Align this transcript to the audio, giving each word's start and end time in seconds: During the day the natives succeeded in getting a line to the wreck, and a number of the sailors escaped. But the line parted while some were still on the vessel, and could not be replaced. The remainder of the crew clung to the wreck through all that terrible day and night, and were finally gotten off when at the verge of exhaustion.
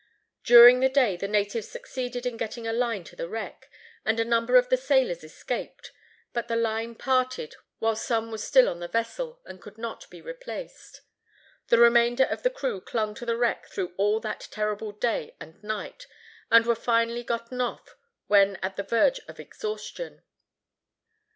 During 0.43 0.79
the 0.79 0.89
day 0.89 1.15
the 1.15 1.27
natives 1.27 1.67
succeeded 1.69 2.25
in 2.25 2.35
getting 2.35 2.65
a 2.65 2.73
line 2.73 3.03
to 3.03 3.15
the 3.15 3.29
wreck, 3.29 3.69
and 4.03 4.19
a 4.19 4.25
number 4.25 4.55
of 4.55 4.69
the 4.69 4.75
sailors 4.75 5.23
escaped. 5.23 5.91
But 6.33 6.47
the 6.47 6.55
line 6.55 6.95
parted 6.95 7.53
while 7.77 7.95
some 7.95 8.31
were 8.31 8.39
still 8.39 8.67
on 8.67 8.79
the 8.79 8.87
vessel, 8.87 9.41
and 9.45 9.61
could 9.61 9.77
not 9.77 10.09
be 10.09 10.19
replaced. 10.19 11.01
The 11.67 11.77
remainder 11.77 12.23
of 12.23 12.41
the 12.41 12.49
crew 12.49 12.81
clung 12.81 13.13
to 13.13 13.27
the 13.27 13.37
wreck 13.37 13.67
through 13.67 13.93
all 13.95 14.19
that 14.21 14.47
terrible 14.49 14.91
day 14.91 15.35
and 15.39 15.61
night, 15.63 16.07
and 16.49 16.65
were 16.65 16.73
finally 16.73 17.21
gotten 17.23 17.61
off 17.61 17.95
when 18.25 18.55
at 18.63 18.77
the 18.77 18.83
verge 18.83 19.19
of 19.27 19.39
exhaustion. 19.39 20.23